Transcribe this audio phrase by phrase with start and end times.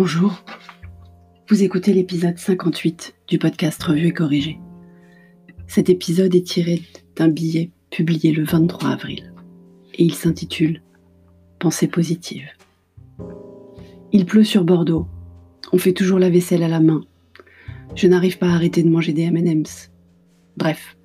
[0.00, 0.44] Bonjour,
[1.48, 4.60] vous écoutez l'épisode 58 du podcast Revue et Corrigé.
[5.66, 6.82] Cet épisode est tiré
[7.16, 9.32] d'un billet publié le 23 avril
[9.94, 10.84] et il s'intitule
[11.58, 12.46] Pensée positive.
[14.12, 15.08] Il pleut sur Bordeaux,
[15.72, 17.00] on fait toujours la vaisselle à la main.
[17.96, 19.90] Je n'arrive pas à arrêter de manger des M&M's.
[20.56, 20.96] Bref,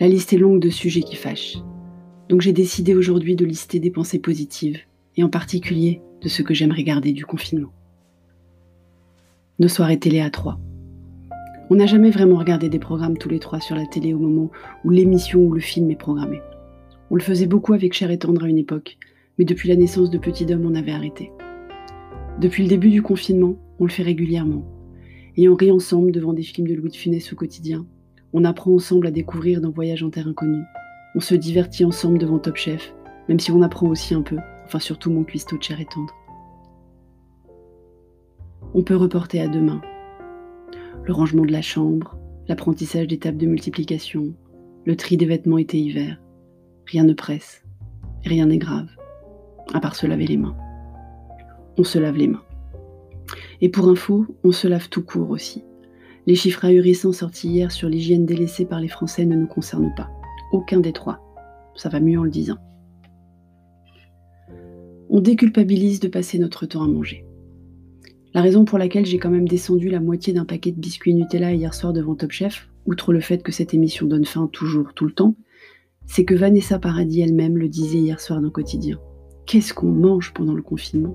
[0.00, 1.58] la liste est longue de sujets qui fâchent.
[2.30, 4.80] Donc j'ai décidé aujourd'hui de lister des pensées positives
[5.18, 7.74] et en particulier de ce que j'aimerais garder du confinement.
[9.68, 10.58] Soirées télé à trois.
[11.70, 14.50] On n'a jamais vraiment regardé des programmes tous les trois sur la télé au moment
[14.84, 16.40] où l'émission ou le film est programmé.
[17.10, 18.98] On le faisait beaucoup avec Cher et Tendre à une époque,
[19.38, 21.32] mais depuis la naissance de Petit Homme, on avait arrêté.
[22.40, 24.64] Depuis le début du confinement, on le fait régulièrement.
[25.36, 27.86] Et on rit ensemble devant des films de Louis de Funès au quotidien.
[28.32, 30.64] On apprend ensemble à découvrir dans Voyage en terre inconnue.
[31.14, 32.94] On se divertit ensemble devant Top Chef,
[33.28, 36.14] même si on apprend aussi un peu, enfin surtout mon cuistot de chair et tendre.
[38.74, 39.82] On peut reporter à demain.
[41.04, 42.16] Le rangement de la chambre,
[42.48, 44.32] l'apprentissage des tables de multiplication,
[44.86, 46.18] le tri des vêtements été-hiver.
[46.86, 47.64] Rien ne presse,
[48.24, 48.88] rien n'est grave,
[49.74, 50.56] à part se laver les mains.
[51.76, 52.42] On se lave les mains.
[53.60, 55.64] Et pour info, on se lave tout court aussi.
[56.26, 60.08] Les chiffres ahurissants sortis hier sur l'hygiène délaissée par les Français ne nous concernent pas.
[60.52, 61.20] Aucun des trois.
[61.74, 62.58] Ça va mieux en le disant.
[65.10, 67.26] On déculpabilise de passer notre temps à manger.
[68.34, 71.52] La raison pour laquelle j'ai quand même descendu la moitié d'un paquet de biscuits Nutella
[71.52, 75.04] hier soir devant Top Chef, outre le fait que cette émission donne faim toujours, tout
[75.04, 75.36] le temps,
[76.06, 78.98] c'est que Vanessa Paradis elle-même le disait hier soir dans Quotidien.
[79.44, 81.14] Qu'est-ce qu'on mange pendant le confinement?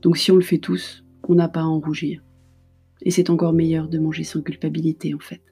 [0.00, 2.22] Donc si on le fait tous, on n'a pas à en rougir.
[3.02, 5.42] Et c'est encore meilleur de manger sans culpabilité en fait.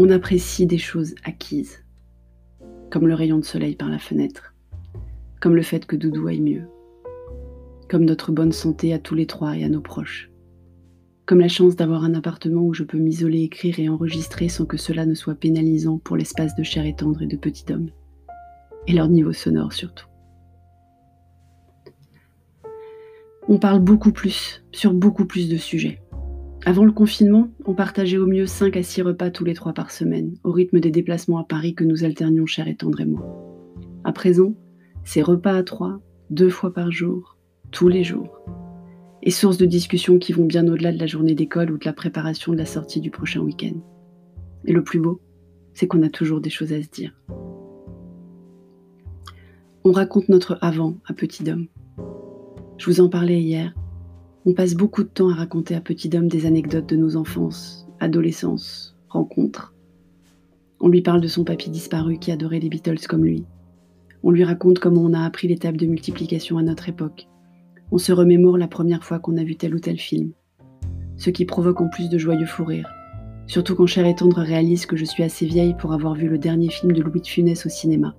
[0.00, 1.84] On apprécie des choses acquises,
[2.90, 4.54] comme le rayon de soleil par la fenêtre,
[5.40, 6.66] comme le fait que Doudou aille mieux,
[7.88, 10.30] comme notre bonne santé à tous les trois et à nos proches,
[11.26, 14.76] comme la chance d'avoir un appartement où je peux m'isoler, écrire et enregistrer sans que
[14.76, 17.90] cela ne soit pénalisant pour l'espace de chair et tendre et de petit homme,
[18.86, 20.06] et leur niveau sonore surtout.
[23.48, 26.02] On parle beaucoup plus, sur beaucoup plus de sujets.
[26.66, 29.90] Avant le confinement, on partageait au mieux 5 à 6 repas tous les trois par
[29.90, 33.26] semaine, au rythme des déplacements à Paris que nous alternions cher et tendre et moi.
[34.04, 34.54] À présent,
[35.04, 37.37] c'est repas à trois, deux fois par jour,
[37.70, 38.38] tous les jours,
[39.22, 41.92] et source de discussions qui vont bien au-delà de la journée d'école ou de la
[41.92, 43.78] préparation de la sortie du prochain week-end.
[44.64, 45.20] Et le plus beau,
[45.74, 47.14] c'est qu'on a toujours des choses à se dire.
[49.84, 51.66] On raconte notre avant à Petit Dôme.
[52.78, 53.74] Je vous en parlais hier.
[54.44, 57.88] On passe beaucoup de temps à raconter à Petit Dôme des anecdotes de nos enfances,
[58.00, 59.74] adolescence, rencontres.
[60.80, 63.44] On lui parle de son papy disparu qui adorait les Beatles comme lui.
[64.22, 67.28] On lui raconte comment on a appris les de multiplication à notre époque
[67.90, 70.32] on se remémore la première fois qu'on a vu tel ou tel film.
[71.16, 72.90] Ce qui provoque en plus de joyeux fous rires.
[73.46, 76.38] Surtout quand Cher et Tendre réalise que je suis assez vieille pour avoir vu le
[76.38, 78.14] dernier film de Louis de Funès au cinéma.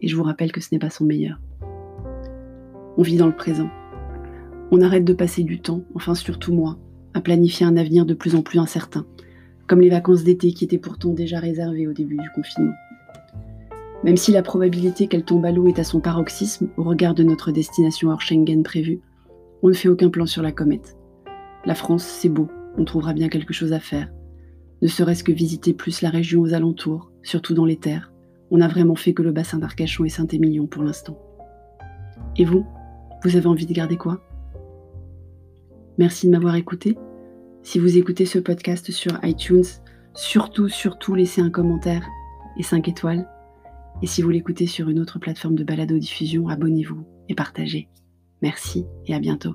[0.00, 1.40] Et je vous rappelle que ce n'est pas son meilleur.
[2.98, 3.70] On vit dans le présent.
[4.70, 6.78] On arrête de passer du temps, enfin surtout moi,
[7.14, 9.06] à planifier un avenir de plus en plus incertain,
[9.66, 12.74] comme les vacances d'été qui étaient pourtant déjà réservées au début du confinement.
[14.04, 17.22] Même si la probabilité qu'elle tombe à l'eau est à son paroxysme au regard de
[17.22, 19.00] notre destination hors Schengen prévue,
[19.64, 20.94] on ne fait aucun plan sur la comète.
[21.64, 24.12] La France, c'est beau, on trouvera bien quelque chose à faire.
[24.82, 28.12] Ne serait-ce que visiter plus la région aux alentours, surtout dans les terres.
[28.50, 31.18] On n'a vraiment fait que le bassin d'Arcachon et Saint-Émilion pour l'instant.
[32.36, 32.66] Et vous?
[33.24, 34.20] Vous avez envie de garder quoi?
[35.96, 36.98] Merci de m'avoir écouté.
[37.62, 39.64] Si vous écoutez ce podcast sur iTunes,
[40.12, 42.06] surtout, surtout laissez un commentaire
[42.58, 43.26] et 5 étoiles.
[44.02, 47.88] Et si vous l'écoutez sur une autre plateforme de balado-diffusion, abonnez-vous et partagez.
[48.42, 49.54] Merci et à bientôt.